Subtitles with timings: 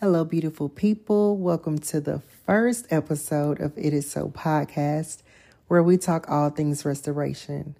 [0.00, 1.38] Hello, beautiful people.
[1.38, 5.22] Welcome to the first episode of It Is So podcast,
[5.68, 7.76] where we talk all things restoration.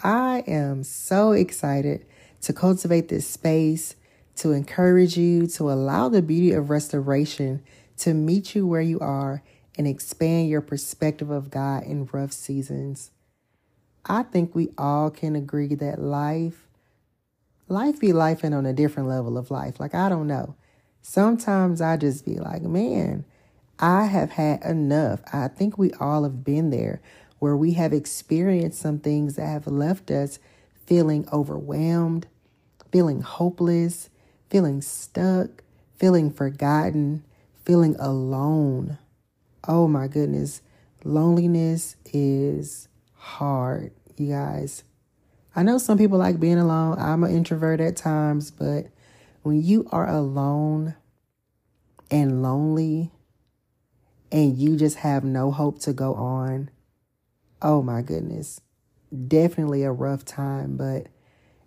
[0.00, 2.04] I am so excited
[2.42, 3.96] to cultivate this space,
[4.36, 7.62] to encourage you, to allow the beauty of restoration
[7.96, 9.42] to meet you where you are
[9.78, 13.12] and expand your perspective of God in rough seasons.
[14.04, 16.68] I think we all can agree that life,
[17.66, 19.80] life be life and on a different level of life.
[19.80, 20.54] Like, I don't know.
[21.02, 23.24] Sometimes I just be like, man,
[23.78, 25.20] I have had enough.
[25.32, 27.00] I think we all have been there
[27.38, 30.38] where we have experienced some things that have left us
[30.86, 32.26] feeling overwhelmed,
[32.92, 34.10] feeling hopeless,
[34.50, 35.62] feeling stuck,
[35.96, 37.24] feeling forgotten,
[37.64, 38.98] feeling alone.
[39.66, 40.60] Oh my goodness.
[41.02, 44.84] Loneliness is hard, you guys.
[45.56, 46.98] I know some people like being alone.
[46.98, 48.86] I'm an introvert at times, but
[49.42, 50.94] when you are alone
[52.10, 53.10] and lonely
[54.30, 56.70] and you just have no hope to go on,
[57.62, 58.60] oh my goodness,
[59.28, 61.06] definitely a rough time, but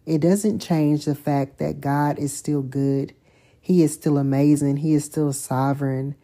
[0.06, 3.14] it doesn't change the fact that God is still good.
[3.60, 4.78] He is still amazing.
[4.78, 6.16] He is still sovereign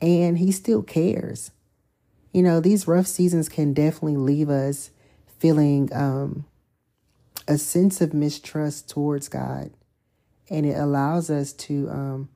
[0.00, 1.52] and he still cares.
[2.32, 4.90] You know, these rough seasons can definitely leave us
[5.38, 6.46] feeling um,
[7.46, 9.70] a sense of mistrust towards God
[10.48, 12.28] and it allows us to um,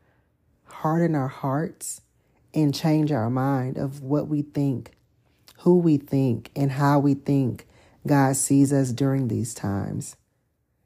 [0.65, 2.03] harden our hearts
[2.55, 4.93] and change our mind of what we think,
[5.61, 7.67] who we think, and how we think
[8.07, 10.17] God sees us during these times.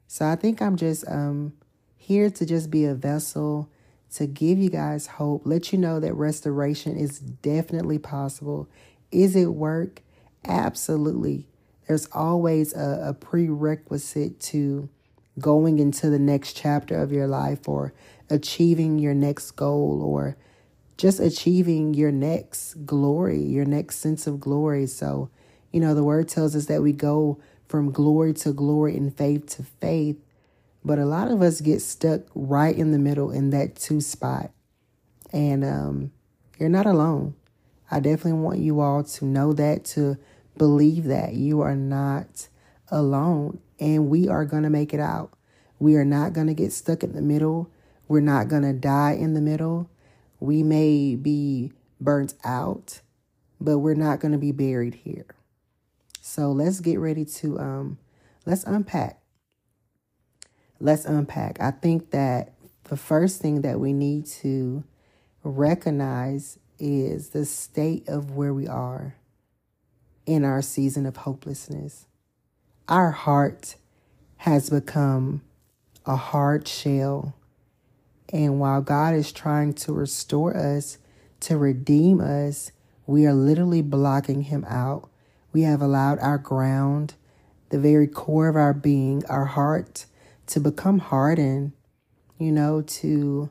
[0.07, 1.53] So I think I'm just um,
[1.95, 3.69] here to just be a vessel
[4.15, 8.69] to give you guys hope, let you know that restoration is definitely possible.
[9.11, 10.01] Is it work?
[10.45, 11.47] Absolutely.
[11.87, 14.89] There's always a, a prerequisite to
[15.39, 17.93] going into the next chapter of your life or
[18.29, 20.37] achieving your next goal or
[20.97, 24.87] just achieving your next glory, your next sense of glory.
[24.87, 25.29] So,
[25.71, 29.47] you know, the word tells us that we go from glory to glory and faith
[29.57, 30.17] to faith.
[30.83, 34.51] But a lot of us get stuck right in the middle in that two spot.
[35.33, 36.11] And um,
[36.59, 37.35] you're not alone.
[37.91, 40.17] I definitely want you all to know that, to
[40.57, 42.47] believe that you are not
[42.89, 45.33] alone and we are going to make it out.
[45.79, 47.69] We are not going to get stuck in the middle.
[48.07, 49.89] We're not going to die in the middle.
[50.39, 53.01] We may be burnt out,
[53.59, 55.25] but we're not going to be buried here.
[56.21, 57.97] So let's get ready to um
[58.45, 59.21] let's unpack.
[60.79, 61.61] Let's unpack.
[61.61, 62.53] I think that
[62.85, 64.83] the first thing that we need to
[65.43, 69.15] recognize is the state of where we are
[70.25, 72.07] in our season of hopelessness
[72.87, 73.75] our heart
[74.37, 75.41] has become
[76.05, 77.35] a hard shell.
[78.31, 80.97] And while God is trying to restore us,
[81.41, 82.71] to redeem us,
[83.07, 85.09] we are literally blocking Him out.
[85.53, 87.15] We have allowed our ground,
[87.69, 90.05] the very core of our being, our heart,
[90.47, 91.71] to become hardened,
[92.37, 93.49] you know, to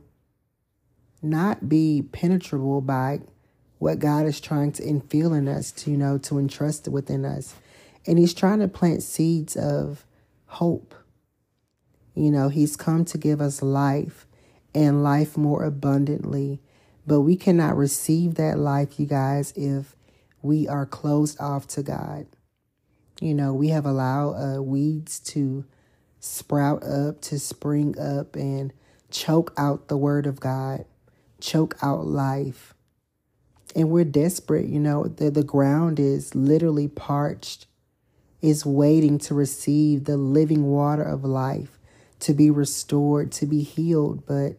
[1.23, 3.21] not be penetrable by
[3.79, 7.55] what God is trying to infill in us, to, you know, to entrust within us.
[8.07, 10.05] And he's trying to plant seeds of
[10.47, 10.95] hope.
[12.15, 14.27] You know, he's come to give us life
[14.75, 16.61] and life more abundantly.
[17.07, 19.97] But we cannot receive that life, you guys, if
[20.43, 22.27] we are closed off to God.
[23.21, 25.65] You know, we have allowed uh, weeds to
[26.21, 28.73] sprout up, to spring up, and
[29.11, 30.85] choke out the word of God,
[31.41, 32.75] choke out life.
[33.77, 37.67] And we're desperate, you know, the, the ground is literally parched
[38.45, 41.79] is waiting to receive the living water of life,
[42.21, 44.27] to be restored, to be healed.
[44.27, 44.59] But,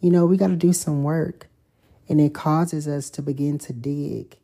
[0.00, 1.48] you know, we got to do some work.
[2.08, 4.38] And it causes us to begin to dig.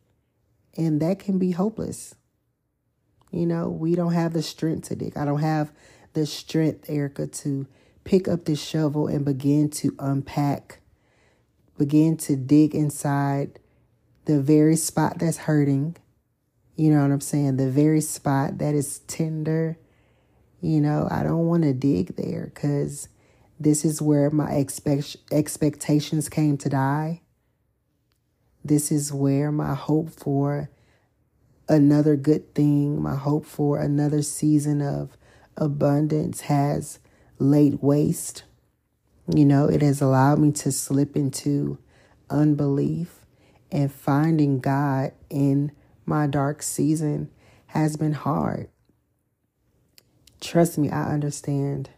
[0.76, 2.14] And that can be hopeless.
[3.30, 5.16] You know, we don't have the strength to dig.
[5.16, 5.72] I don't have
[6.12, 7.66] the strength, Erica, to
[8.04, 10.80] pick up this shovel and begin to unpack,
[11.78, 13.60] begin to dig inside
[14.26, 15.96] the very spot that's hurting
[16.78, 17.56] you know what I'm saying?
[17.56, 19.76] The very spot that is tender.
[20.60, 23.08] You know, I don't want to dig there because
[23.58, 27.22] this is where my expect- expectations came to die.
[28.64, 30.70] This is where my hope for
[31.68, 35.16] another good thing, my hope for another season of
[35.56, 37.00] abundance has
[37.40, 38.44] laid waste.
[39.34, 41.78] You know, it has allowed me to slip into
[42.30, 43.26] unbelief
[43.72, 45.72] and finding God in
[46.08, 47.30] my dark season
[47.66, 48.68] has been hard.
[50.40, 51.90] Trust me, I understand.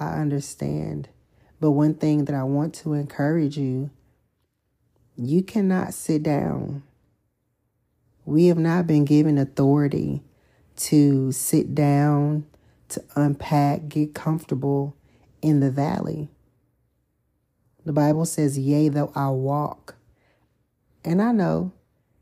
[0.00, 1.08] I understand.
[1.60, 3.90] But one thing that I want to encourage you
[5.20, 6.84] you cannot sit down.
[8.24, 10.22] We have not been given authority
[10.76, 12.46] to sit down,
[12.90, 14.94] to unpack, get comfortable
[15.42, 16.28] in the valley.
[17.84, 19.96] The Bible says, Yea, though I walk.
[21.04, 21.72] And I know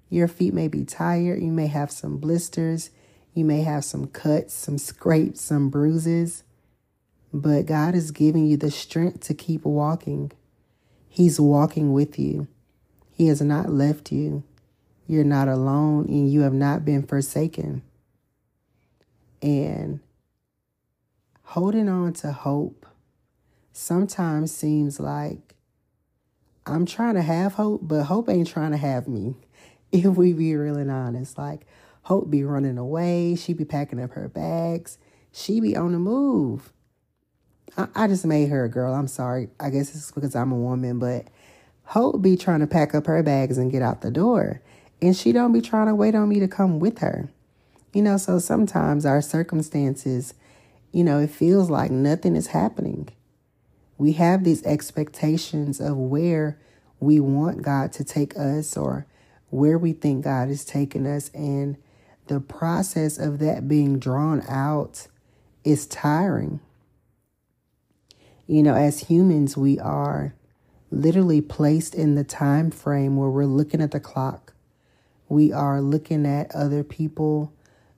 [0.08, 1.42] your feet may be tired.
[1.42, 2.90] You may have some blisters.
[3.34, 6.42] You may have some cuts, some scrapes, some bruises.
[7.32, 10.32] But God is giving you the strength to keep walking.
[11.08, 12.46] He's walking with you.
[13.12, 14.44] He has not left you.
[15.06, 17.82] You're not alone and you have not been forsaken.
[19.42, 20.00] And
[21.42, 22.86] holding on to hope
[23.72, 25.54] sometimes seems like
[26.64, 29.36] I'm trying to have hope, but hope ain't trying to have me.
[30.04, 31.66] If we be real and honest, like
[32.02, 34.98] Hope be running away, she be packing up her bags,
[35.32, 36.72] she be on the move.
[37.76, 38.94] I, I just made her a girl.
[38.94, 39.48] I'm sorry.
[39.58, 41.26] I guess it's because I'm a woman, but
[41.84, 44.62] Hope be trying to pack up her bags and get out the door,
[45.02, 47.28] and she don't be trying to wait on me to come with her.
[47.92, 50.34] You know, so sometimes our circumstances,
[50.92, 53.08] you know, it feels like nothing is happening
[53.98, 56.58] we have these expectations of where
[57.00, 59.06] we want God to take us or
[59.56, 61.30] where we think God is taking us.
[61.32, 61.78] And
[62.26, 65.06] the process of that being drawn out
[65.64, 66.60] is tiring.
[68.46, 70.34] You know, as humans, we are
[70.90, 74.52] literally placed in the time frame where we're looking at the clock.
[75.28, 77.52] We are looking at other people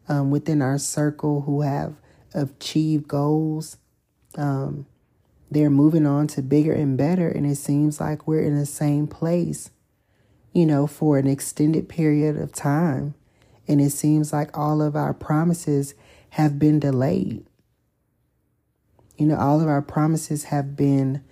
[0.08, 1.96] um, within our circle who have
[2.34, 3.78] achieved goals.
[4.36, 4.86] Um,
[5.50, 9.06] they're moving on to bigger and better, and it seems like we're in the same
[9.08, 9.70] place,
[10.52, 13.14] you know, for an extended period of time.
[13.66, 15.94] And it seems like all of our promises
[16.30, 17.44] have been delayed.
[19.16, 21.22] You know, all of our promises have been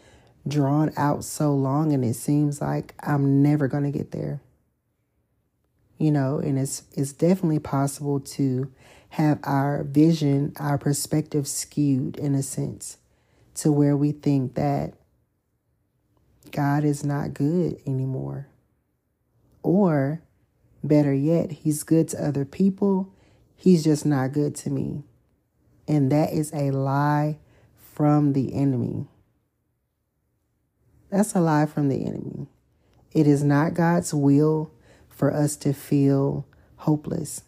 [0.47, 4.41] drawn out so long, and it seems like I'm never going to get there.
[5.99, 8.71] You know, and it's it's definitely possible to
[9.11, 12.99] have our vision, our perspective skewed in a sense
[13.55, 14.93] to where we think that
[16.51, 18.49] God is not good anymore.
[19.67, 20.23] Or,
[20.85, 23.13] better yet, He's good to other people,
[23.57, 25.03] He's just not good to me.
[25.89, 27.39] And that is a lie
[27.77, 29.09] from the enemy.
[31.11, 32.47] That's a lie from the enemy.
[33.11, 34.71] It is not God's will
[35.09, 36.47] for us to feel
[36.77, 37.43] hopeless.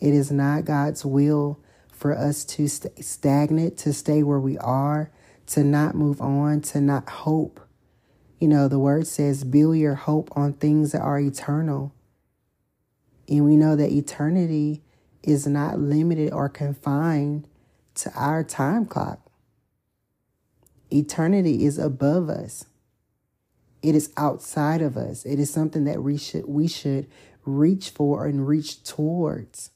[0.00, 1.60] It is not God's will
[1.92, 5.12] for us to stay stagnant, to stay where we are,
[5.48, 7.60] to not move on, to not hope.
[8.38, 11.92] You know, the word says, build your hope on things that are eternal.
[13.28, 14.82] And we know that eternity
[15.22, 17.48] is not limited or confined
[17.94, 19.20] to our time clock.
[20.92, 22.66] Eternity is above us.
[23.82, 25.24] It is outside of us.
[25.24, 27.08] It is something that we should we should
[27.44, 29.70] reach for and reach towards.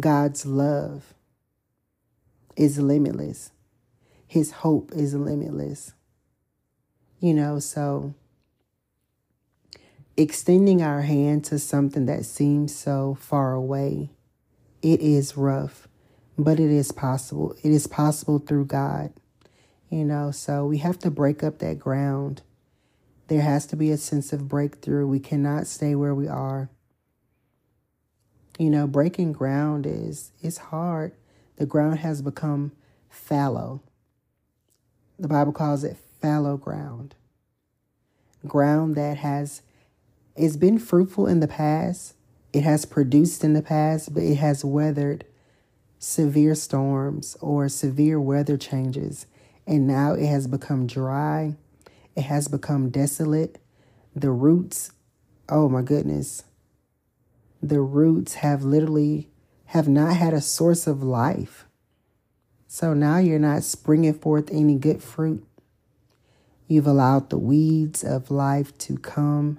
[0.00, 1.14] God's love
[2.56, 3.52] is limitless.
[4.26, 5.94] His hope is limitless.
[7.24, 8.12] You know, so
[10.14, 14.10] extending our hand to something that seems so far away,
[14.82, 15.88] it is rough,
[16.36, 17.56] but it is possible.
[17.62, 19.14] It is possible through God.
[19.88, 22.42] You know, so we have to break up that ground.
[23.28, 25.06] There has to be a sense of breakthrough.
[25.06, 26.68] We cannot stay where we are.
[28.58, 31.14] You know, breaking ground is is hard.
[31.56, 32.72] The ground has become
[33.08, 33.80] fallow.
[35.18, 37.14] The Bible calls it fallow ground.
[38.46, 39.62] Ground that has
[40.36, 42.14] it's been fruitful in the past.
[42.52, 45.24] It has produced in the past, but it has weathered
[45.98, 49.26] severe storms or severe weather changes.
[49.66, 51.54] And now it has become dry.
[52.16, 53.58] It has become desolate.
[54.14, 54.92] The roots,
[55.48, 56.44] oh my goodness,
[57.62, 59.30] the roots have literally
[59.66, 61.64] have not had a source of life.
[62.68, 65.46] So now you're not springing forth any good fruit.
[66.66, 69.58] You've allowed the weeds of life to come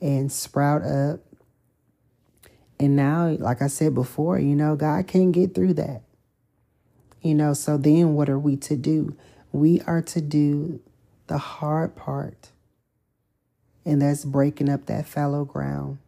[0.00, 1.20] and sprout up.
[2.78, 6.02] And now, like I said before, you know, God can't get through that.
[7.22, 9.16] You know, so then what are we to do?
[9.50, 10.80] We are to do
[11.26, 12.50] the hard part,
[13.84, 15.98] and that's breaking up that fallow ground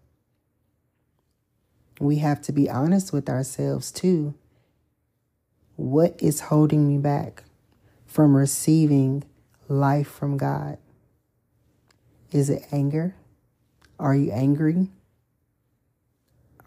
[2.00, 4.34] we have to be honest with ourselves too.
[5.76, 7.44] What is holding me back
[8.06, 9.22] from receiving
[9.70, 10.78] life from God?
[12.32, 13.14] Is it anger?
[13.98, 14.88] Are you angry?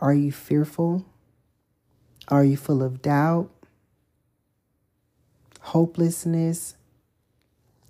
[0.02, 1.06] Are you fearful?
[2.30, 3.50] Are you full of doubt,
[5.62, 6.76] hopelessness,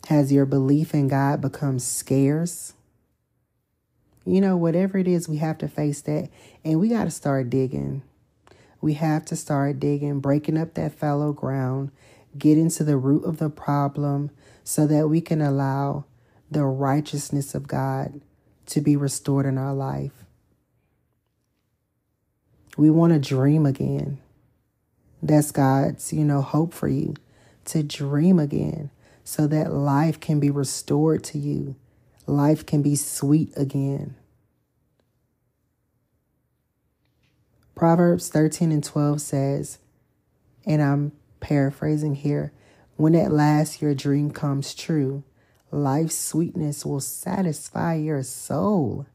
[0.10, 2.74] Has your belief in God become scarce?
[4.26, 6.30] You know, whatever it is, we have to face that.
[6.66, 8.04] And we got to start digging.
[8.82, 11.92] We have to start digging, breaking up that fallow ground,
[12.38, 14.32] getting to the root of the problem
[14.64, 16.06] so that we can allow
[16.50, 18.22] the righteousness of God
[18.68, 20.26] to be restored in our life.
[22.78, 24.20] We want to dream again.
[25.22, 27.16] That's God's, you know, hope for you
[27.66, 28.90] to dream again
[29.24, 31.76] so that life can be restored to you.
[32.26, 34.16] Life can be sweet again.
[37.76, 39.80] Proverbs 13 and 12 says,
[40.66, 41.12] and I'm
[41.44, 42.54] paraphrasing here,
[42.96, 45.24] when at last your dream comes true,
[45.72, 49.06] life's sweetness will satisfy your soul.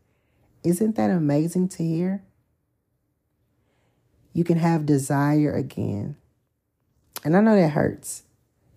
[0.63, 2.23] Isn't that amazing to hear?
[4.33, 6.17] You can have desire again.
[7.25, 8.25] And I know that hurts.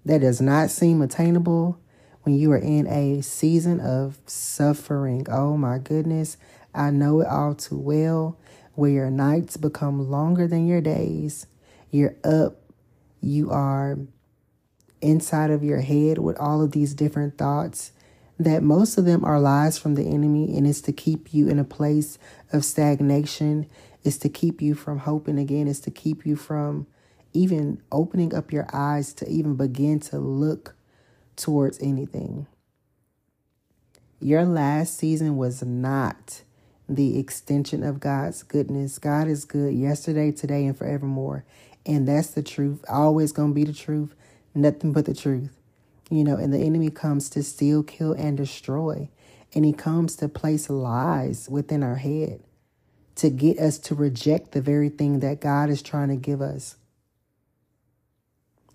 [0.06, 1.78] That does not seem attainable
[2.24, 5.28] when you are in a season of suffering.
[5.30, 6.38] Oh my goodness,
[6.74, 8.40] I know it all too well
[8.76, 11.46] where your nights become longer than your days.
[11.92, 12.61] You're up,
[13.22, 13.98] you are
[15.02, 17.92] inside of your head with all of these different thoughts
[18.40, 21.60] that most of them are lies from the enemy and it's to keep you in
[21.60, 22.18] a place
[22.52, 23.68] of stagnation
[24.04, 26.86] is to keep you from hoping again is to keep you from
[27.34, 30.76] even opening up your eyes to even begin to look
[31.36, 32.46] towards anything
[34.20, 36.44] your last season was not
[36.96, 39.00] the extension of God's goodness.
[39.00, 41.46] God is good yesterday, today, and forevermore.
[41.86, 42.84] And that's the truth.
[42.88, 44.16] Always going to be the truth.
[44.54, 45.58] Nothing but the truth.
[46.10, 49.10] You know, and the enemy comes to steal, kill, and destroy.
[49.54, 52.42] And he comes to place lies within our head
[53.16, 56.78] to get us to reject the very thing that God is trying to give us.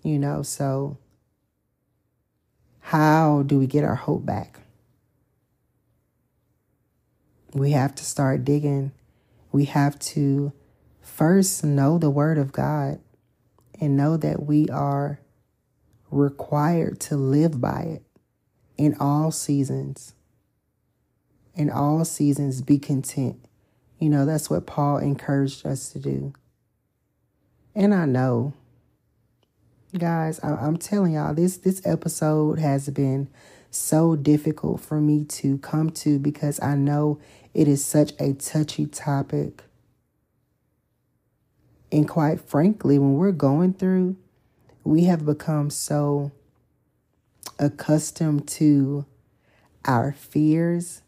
[0.03, 0.97] You know, so
[2.79, 4.59] how do we get our hope back?
[7.53, 8.91] We have to start digging.
[9.51, 10.53] We have to
[11.17, 12.99] first know the Word of God
[13.81, 15.19] and know that we are
[16.11, 18.03] required to live by it
[18.77, 20.13] in all seasons.
[21.55, 23.43] In all seasons, be content.
[23.97, 26.33] You know, that's what Paul encouraged us to do.
[27.73, 28.53] And I know,
[29.97, 33.27] guys, I- am telling y'all, this this episode has been
[33.71, 37.17] so difficult for me to come to because I know
[37.55, 39.63] it is such a touchy topic.
[41.91, 44.17] And quite frankly, when we're going through,
[44.83, 46.31] we have become so
[47.59, 49.05] accustomed to
[49.85, 51.01] our fears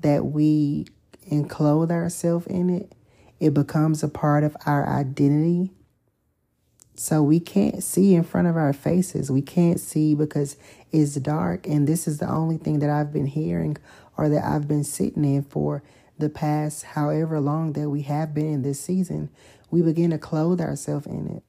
[0.00, 0.86] that we
[1.26, 2.92] enclose ourselves in it.
[3.38, 5.70] It becomes a part of our identity.
[6.94, 9.30] So we can't see in front of our faces.
[9.30, 10.56] We can't see because
[10.92, 11.66] it's dark.
[11.66, 13.78] And this is the only thing that I've been hearing
[14.18, 15.82] or that I've been sitting in for
[16.18, 19.30] the past however long that we have been in this season.
[19.70, 21.42] We begin to clothe ourselves in it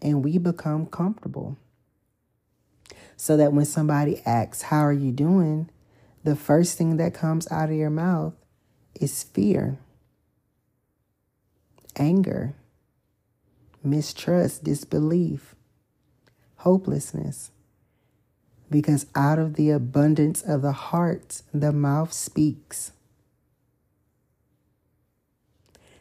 [0.00, 1.56] and we become comfortable.
[3.16, 5.68] So that when somebody asks, How are you doing?
[6.22, 8.34] the first thing that comes out of your mouth
[9.00, 9.78] is fear,
[11.96, 12.54] anger
[13.82, 15.54] mistrust, disbelief,
[16.56, 17.50] hopelessness.
[18.70, 22.92] Because out of the abundance of the heart, the mouth speaks.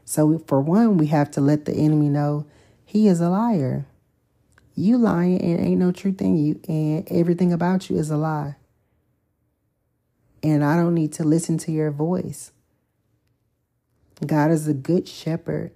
[0.09, 2.47] So, for one, we have to let the enemy know
[2.83, 3.85] he is a liar.
[4.73, 8.55] You lying and ain't no truth in you, and everything about you is a lie.
[10.41, 12.51] And I don't need to listen to your voice.
[14.25, 15.73] God is a good shepherd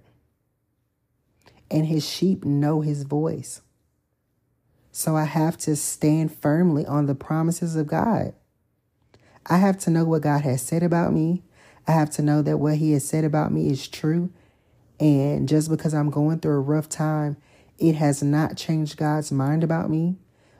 [1.70, 3.62] and his sheep know his voice.
[4.90, 8.34] So I have to stand firmly on the promises of God.
[9.46, 11.44] I have to know what God has said about me.
[11.86, 14.30] I have to know that what he has said about me is true.
[15.00, 17.36] And just because I'm going through a rough time,
[17.78, 20.16] it has not changed God's mind about me.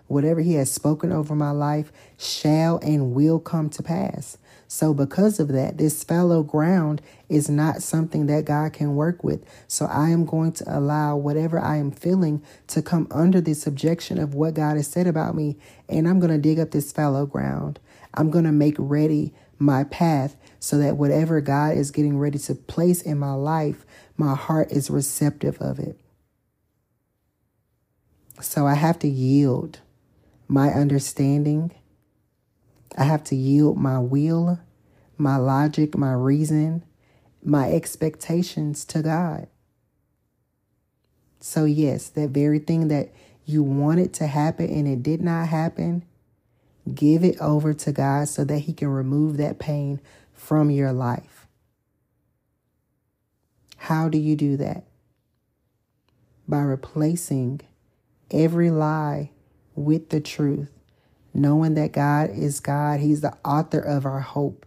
[0.06, 4.36] Whatever he has spoken over my life shall and will come to pass.
[4.68, 9.44] So, because of that, this fallow ground is not something that God can work with.
[9.66, 14.18] So, I am going to allow whatever I am feeling to come under the subjection
[14.18, 15.56] of what God has said about me.
[15.88, 17.78] And I'm going to dig up this fallow ground.
[18.14, 22.54] I'm going to make ready my path so that whatever God is getting ready to
[22.54, 23.84] place in my life,
[24.16, 26.00] my heart is receptive of it.
[28.40, 29.80] So, I have to yield
[30.48, 31.72] my understanding
[32.96, 34.60] I have to yield my will,
[35.18, 36.84] my logic, my reason,
[37.42, 39.48] my expectations to God.
[41.40, 43.12] So, yes, that very thing that
[43.44, 46.04] you wanted to happen and it did not happen,
[46.92, 50.00] Give it over to God so that He can remove that pain
[50.44, 51.46] from your life.
[53.78, 54.84] How do you do that?
[56.46, 57.62] By replacing
[58.30, 59.30] every lie
[59.74, 60.70] with the truth,
[61.32, 63.00] knowing that God is God.
[63.00, 64.66] He's the author of our hope.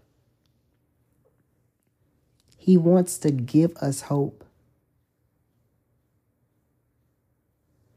[2.58, 4.44] He wants to give us hope.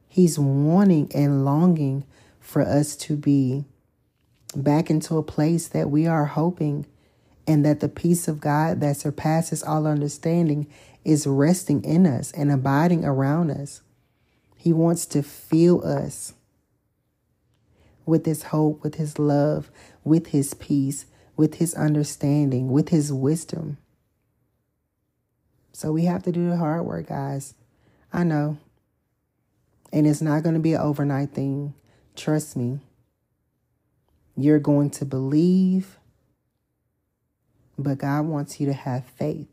[0.06, 2.04] He's wanting and longing
[2.40, 3.64] for us to be
[4.54, 6.84] back into a place that we are hoping
[7.50, 10.68] and that the peace of God that surpasses all understanding
[11.04, 13.82] is resting in us and abiding around us.
[14.56, 16.34] He wants to fill us
[18.06, 19.68] with his hope, with his love,
[20.04, 23.78] with his peace, with his understanding, with his wisdom.
[25.72, 27.54] So we have to do the hard work, guys.
[28.12, 28.58] I know.
[29.92, 31.74] And it's not going to be an overnight thing.
[32.14, 32.78] Trust me.
[34.36, 35.98] You're going to believe,
[37.80, 39.48] but God wants you to have faith.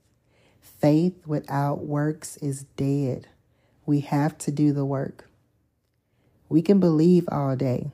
[0.62, 3.28] Faith without works is dead.
[3.86, 5.30] We have to do the work.
[6.50, 7.92] We can believe all day,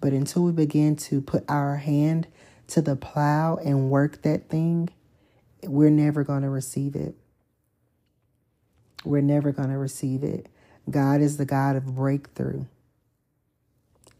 [0.00, 2.26] but until we begin to put our hand
[2.68, 4.88] to the plow and work that thing,
[5.62, 7.14] we're never going to receive it.
[9.04, 10.48] We're never going to receive it.
[10.90, 12.64] God is the God of breakthrough.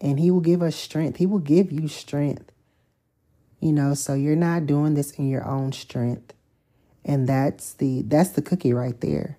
[0.00, 1.16] And He will give us strength.
[1.18, 2.52] He will give you strength.
[3.60, 6.34] You know, so you're not doing this in your own strength.
[7.04, 9.38] And that's the that's the cookie right there.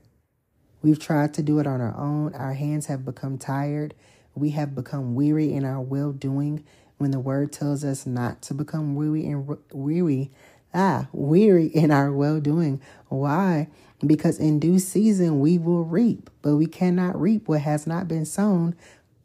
[0.81, 2.33] We've tried to do it on our own.
[2.33, 3.93] Our hands have become tired.
[4.35, 6.63] We have become weary in our well doing
[6.97, 10.31] when the word tells us not to become weary and weary
[10.73, 12.81] ah weary in our well doing.
[13.09, 13.67] Why?
[14.05, 18.25] Because in due season we will reap, but we cannot reap what has not been
[18.25, 18.75] sown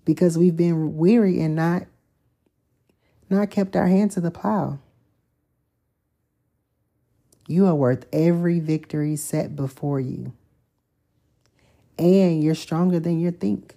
[0.05, 1.85] because we've been weary and not
[3.33, 4.79] not kept our hand to the plow.
[7.49, 10.33] You are worth every victory set before you.
[11.99, 13.75] And you're stronger than you think.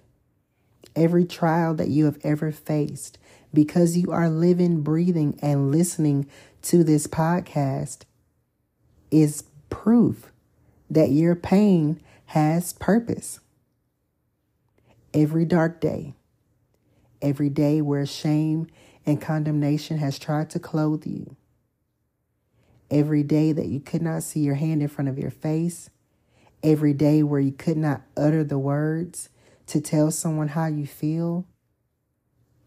[0.94, 3.18] Every trial that you have ever faced,
[3.52, 6.26] because you are living, breathing, and listening
[6.62, 8.02] to this podcast,
[9.10, 10.32] is proof
[10.88, 13.40] that your pain has purpose.
[15.12, 16.14] Every dark day,
[17.20, 18.68] every day where shame
[19.06, 21.36] and condemnation has tried to clothe you,
[22.90, 25.88] every day that you could not see your hand in front of your face,
[26.62, 29.28] every day where you could not utter the words
[29.66, 31.46] to tell someone how you feel.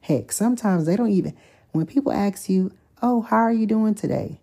[0.02, 1.36] Heck, sometimes they don't even,
[1.71, 2.71] when people ask you,
[3.02, 4.41] Oh, how are you doing today?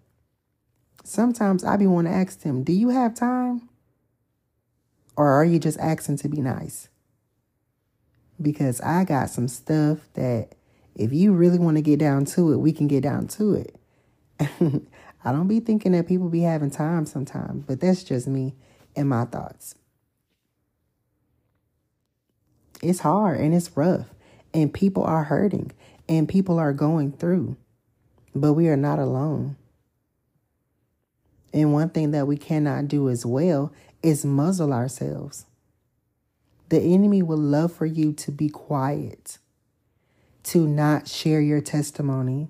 [1.05, 3.69] Sometimes I be want to ask them, Do you have time?
[5.17, 6.89] Or are you just asking to be nice?
[8.41, 10.56] Because I got some stuff that
[10.97, 13.77] if you really want to get down to it, we can get down to it.
[15.25, 18.55] I don't be thinking that people be having time sometimes, but that's just me
[18.97, 19.75] and my thoughts.
[22.83, 24.07] It's hard and it's rough,
[24.53, 25.73] and people are hurting
[26.09, 27.57] and people are going through,
[28.35, 29.57] but we are not alone.
[31.53, 35.47] And one thing that we cannot do as well is muzzle ourselves.
[36.69, 39.39] The enemy would love for you to be quiet,
[40.47, 42.49] to not share your testimony,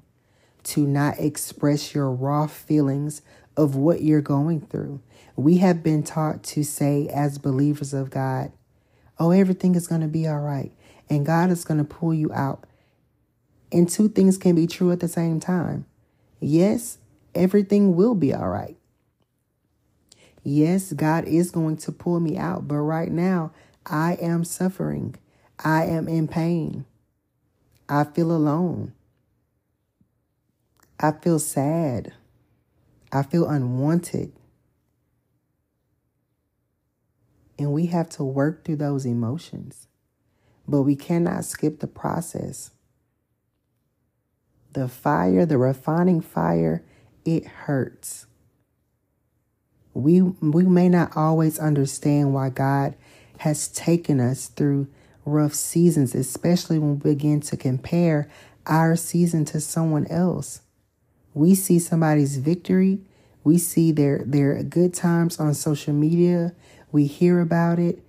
[0.63, 3.23] to not express your raw feelings
[3.57, 5.01] of what you're going through.
[5.35, 8.53] We have been taught to say, as believers of God,
[9.19, 10.73] oh, everything is going to be all right,
[11.09, 12.65] and God is going to pull you out.
[13.73, 15.87] And two things can be true at the same time.
[16.39, 16.99] Yes,
[17.35, 18.77] everything will be all right.
[20.43, 23.53] Yes, God is going to pull me out, but right now
[23.87, 25.17] I am suffering.
[25.65, 26.85] I am in pain.
[27.89, 28.93] I feel alone.
[30.99, 32.13] I feel sad.
[33.13, 34.33] I feel unwanted.
[37.59, 39.89] And we have to work through those emotions,
[40.69, 42.71] but we cannot skip the process.
[44.73, 46.85] The fire, the refining fire,
[47.25, 48.27] it hurts
[49.97, 52.95] we we may not always understand why God
[53.39, 54.89] has taken us through
[55.27, 58.31] rough seasons, especially when we begin to compare
[58.67, 60.63] our season to someone else.
[61.35, 63.01] We see somebody's victory,
[63.45, 66.55] we see their their good times on social media,
[66.91, 68.03] we hear about it,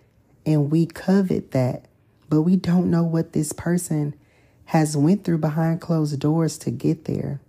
[0.45, 1.85] and we covet that.
[2.29, 4.13] But we don't know what this person
[4.65, 7.39] has went through behind closed doors to get there.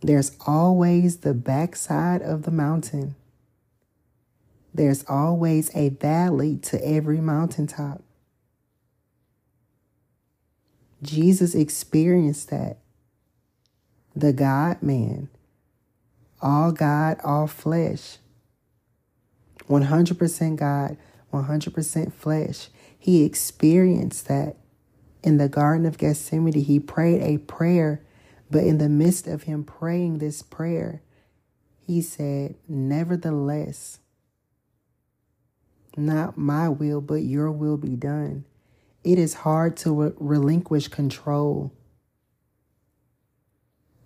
[0.00, 3.16] There's always the backside of the mountain.
[4.72, 8.02] There's always a valley to every mountaintop.
[11.02, 12.78] Jesus experienced that.
[14.16, 15.28] The God man,
[16.42, 18.18] all God, all flesh,
[19.68, 20.96] 100% God,
[21.32, 22.68] 100% flesh.
[22.98, 24.56] He experienced that
[25.22, 26.52] in the Garden of Gethsemane.
[26.54, 28.02] He prayed a prayer,
[28.50, 31.02] but in the midst of him praying this prayer,
[31.86, 34.00] he said, Nevertheless,
[35.96, 38.44] not my will, but your will be done.
[39.08, 41.72] It is hard to re- relinquish control,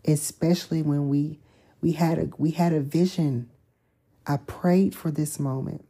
[0.05, 1.41] especially when we
[1.81, 3.51] we had a we had a vision.
[4.29, 5.85] I prayed for this moment.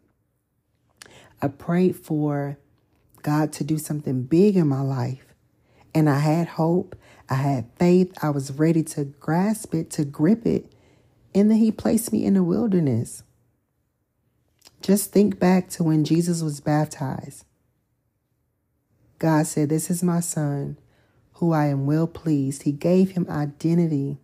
[1.43, 2.57] I prayed for
[3.21, 5.35] God to do something big in my life.
[5.95, 6.97] And I had hope.
[7.29, 8.15] I had faith.
[8.23, 10.73] I was ready to grasp it, to grip it.
[11.35, 13.25] And then he placed me in the wilderness.
[14.81, 17.45] Just think back to when Jesus was baptized.
[19.23, 20.79] God said, This is my son,
[21.35, 22.65] who I am well pleased.
[22.65, 24.19] He gave him identity.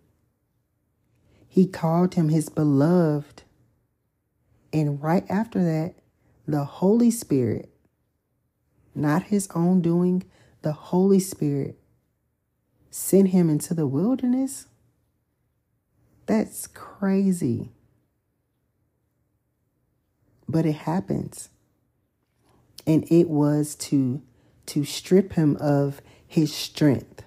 [1.47, 3.43] He called him his beloved.
[4.73, 5.95] And right after that,
[6.45, 7.69] the Holy Spirit,
[8.93, 10.25] not his own doing,
[10.63, 11.79] the Holy Spirit
[12.91, 14.67] sent him into the wilderness.
[16.25, 17.71] That's crazy.
[20.45, 21.47] But it happens.
[22.85, 24.23] And it was to
[24.69, 27.23] to strip him of his strength,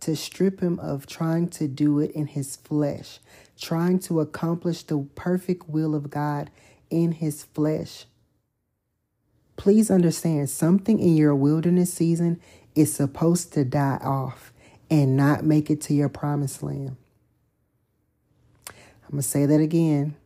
[0.00, 3.20] to strip him of trying to do it in his flesh,
[3.58, 6.50] trying to accomplish the perfect will of God
[6.90, 8.04] in his flesh.
[9.56, 12.38] Please understand something in your wilderness season
[12.74, 14.52] is supposed to die off
[14.90, 16.96] and not make it to your promised land.
[18.68, 20.16] I'm going to say that again.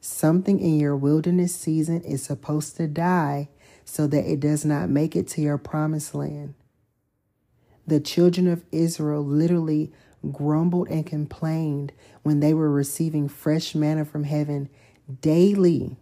[0.00, 3.48] Something in your wilderness season is supposed to die
[3.84, 6.54] so that it does not make it to your promised land.
[7.86, 9.92] The children of Israel literally
[10.30, 11.92] grumbled and complained
[12.22, 14.68] when they were receiving fresh manna from heaven
[15.20, 15.96] daily.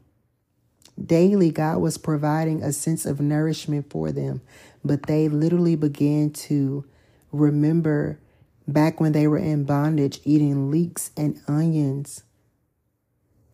[1.02, 4.42] Daily, God was providing a sense of nourishment for them,
[4.84, 6.84] but they literally began to
[7.32, 8.20] remember
[8.68, 12.24] back when they were in bondage eating leeks and onions.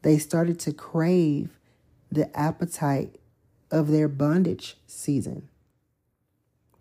[0.02, 1.58] They started to crave
[2.10, 3.20] the appetite
[3.76, 5.48] of their bondage season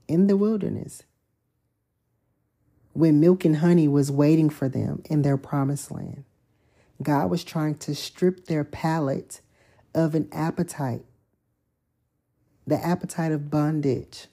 [0.07, 1.03] in the wilderness
[2.93, 6.23] when milk and honey was waiting for them in their promised land.
[7.03, 9.41] God was trying to strip their palate
[9.93, 11.03] of an appetite,
[12.65, 14.27] the appetite of bondage,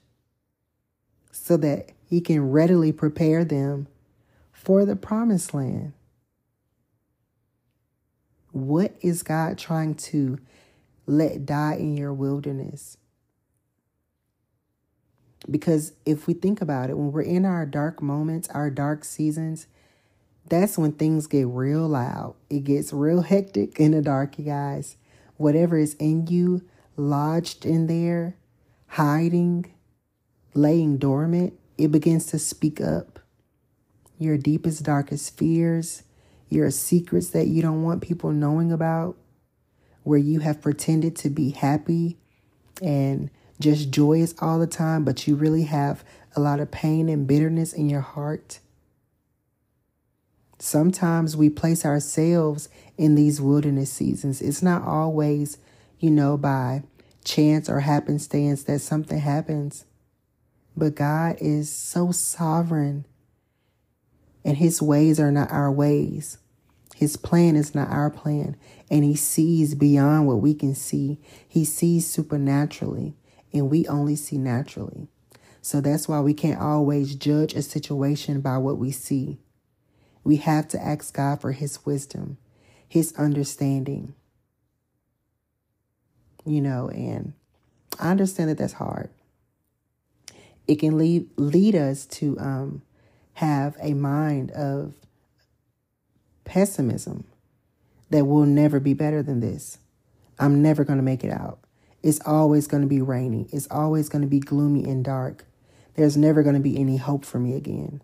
[1.29, 3.87] so that He can readily prepare them
[4.53, 5.91] for the promised land.
[8.53, 10.39] What is God trying to
[11.05, 12.97] let die in your wilderness?
[15.49, 19.67] Because if we think about it, when we're in our dark moments, our dark seasons,
[20.47, 22.35] that's when things get real loud.
[22.49, 24.97] It gets real hectic in the dark, you guys.
[25.37, 26.61] Whatever is in you,
[26.95, 28.37] lodged in there,
[28.87, 29.73] hiding,
[30.53, 33.19] laying dormant, it begins to speak up.
[34.17, 36.03] Your deepest, darkest fears,
[36.49, 39.17] your secrets that you don't want people knowing about,
[40.03, 42.17] where you have pretended to be happy
[42.81, 46.03] and just joyous all the time, but you really have
[46.35, 48.59] a lot of pain and bitterness in your heart.
[50.59, 54.41] Sometimes we place ourselves in these wilderness seasons.
[54.41, 55.57] It's not always,
[55.99, 56.83] you know, by
[57.23, 59.85] chance or happenstance that something happens.
[60.75, 63.05] But God is so sovereign,
[64.43, 66.37] and His ways are not our ways.
[66.95, 68.55] His plan is not our plan,
[68.89, 71.19] and He sees beyond what we can see.
[71.47, 73.15] He sees supernaturally
[73.53, 75.07] and we only see naturally.
[75.61, 79.37] So that's why we can't always judge a situation by what we see.
[80.23, 82.37] We have to ask God for His wisdom,
[82.87, 84.15] His understanding.
[86.45, 87.33] You know, and
[87.99, 89.09] I understand that that's hard.
[90.67, 92.81] It can lead lead us to um,
[93.35, 94.93] have a mind of
[96.45, 97.25] pessimism
[98.09, 99.79] that will never be better than this.
[100.39, 101.59] I'm never going to make it out.
[102.01, 103.47] It's always going to be rainy.
[103.51, 105.45] It's always going to be gloomy and dark.
[105.95, 108.01] There's never going to be any hope for me again.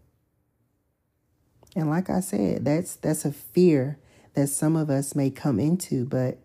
[1.75, 3.99] And like I said, that's that's a fear
[4.34, 6.38] that some of us may come into, but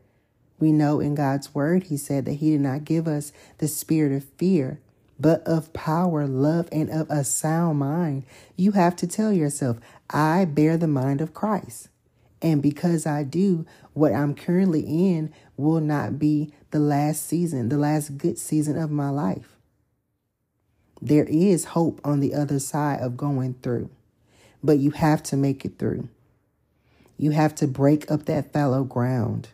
[0.58, 4.12] we know in God's word he said that he did not give us the spirit
[4.12, 4.80] of fear,
[5.18, 8.24] but of power, love, and of a sound mind.
[8.56, 9.78] You have to tell yourself,
[10.10, 11.88] I bear the mind of Christ.
[12.42, 17.78] And because I do, what I'm currently in will not be the last season, the
[17.78, 19.56] last good season of my life.
[21.00, 23.90] There is hope on the other side of going through,
[24.62, 26.08] but you have to make it through.
[27.16, 29.48] You have to break up that fallow ground.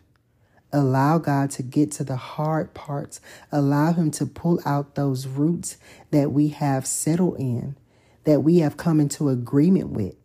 [0.73, 3.19] Allow God to get to the hard parts.
[3.51, 5.77] Allow Him to pull out those roots
[6.11, 7.75] that we have settled in,
[8.23, 10.15] that we have come into agreement with,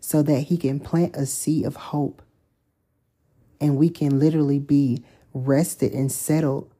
[0.00, 2.22] so that He can plant a seed of hope.
[3.60, 6.72] And we can literally be rested and settled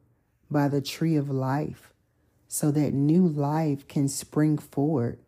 [0.51, 1.93] by the tree of life,
[2.49, 5.19] so that new life can spring forward,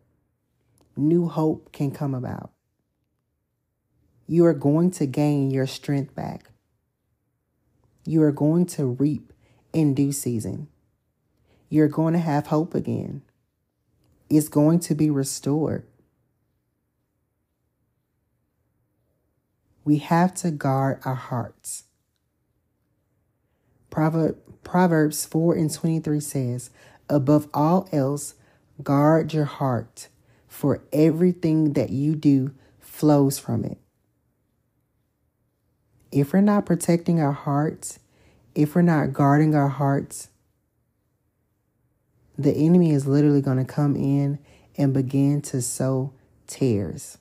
[0.94, 2.52] new hope can come about.
[4.26, 6.50] You are going to gain your strength back
[8.06, 9.32] you are going to reap
[9.72, 10.68] in due season.
[11.68, 13.22] You're going to have hope again.
[14.30, 15.86] It's going to be restored.
[19.84, 21.84] We have to guard our hearts.
[23.90, 26.70] Proverbs 4 and 23 says,
[27.08, 28.34] Above all else,
[28.82, 30.08] guard your heart,
[30.48, 33.78] for everything that you do flows from it
[36.16, 37.98] if we're not protecting our hearts,
[38.54, 40.28] if we're not guarding our hearts,
[42.38, 44.38] the enemy is literally going to come in
[44.78, 46.12] and begin to sow
[46.46, 47.18] tares.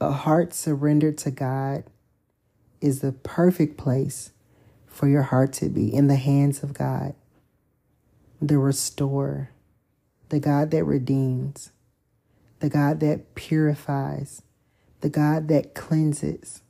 [0.00, 1.84] A heart surrendered to God
[2.80, 4.30] is the perfect place
[4.86, 7.14] for your heart to be in the hands of God,
[8.40, 9.50] the restorer,
[10.28, 11.70] the God that redeems,
[12.60, 14.42] the God that purifies,
[15.00, 16.62] the God that cleanses,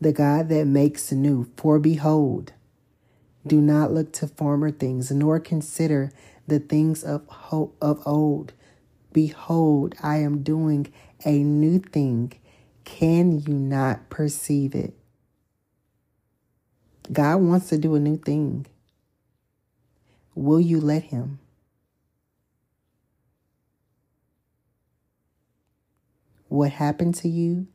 [0.00, 1.50] the God that makes new.
[1.56, 2.52] For behold,
[3.46, 6.12] do not look to former things, nor consider
[6.46, 7.22] the things of,
[7.80, 8.52] of old.
[9.12, 10.92] Behold, I am doing
[11.24, 12.32] a new thing.
[12.84, 14.94] Can you not perceive it?
[17.10, 18.66] God wants to do a new thing.
[20.34, 21.38] Will you let Him?
[26.52, 27.66] What happened to you,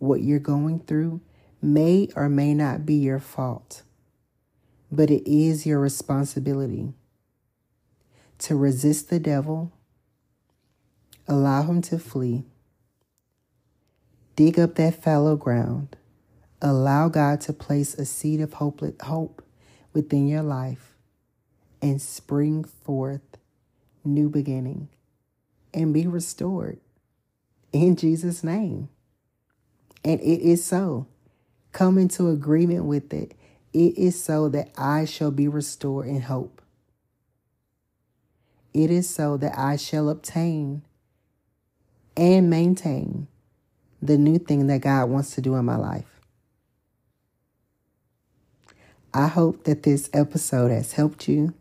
[0.00, 1.22] what you're going through,
[1.62, 3.84] may or may not be your fault,
[4.92, 6.92] but it is your responsibility
[8.40, 9.72] to resist the devil,
[11.26, 12.44] allow him to flee,
[14.36, 15.96] dig up that fallow ground,
[16.60, 19.42] allow God to place a seed of hope
[19.94, 20.98] within your life,
[21.80, 23.38] and spring forth
[24.04, 24.90] new beginning
[25.72, 26.78] and be restored
[27.72, 28.88] in Jesus' name.
[30.04, 31.06] And it is so.
[31.72, 33.34] Come into agreement with it.
[33.72, 36.62] It is so that I shall be restored in hope.
[38.72, 40.82] It is so that I shall obtain
[42.16, 43.26] and maintain
[44.00, 46.20] the new thing that God wants to do in my life.
[49.12, 51.54] I hope that this episode has helped you.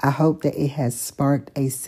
[0.00, 1.70] I hope that it has sparked a